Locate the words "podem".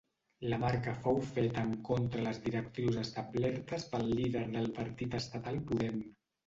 5.73-6.05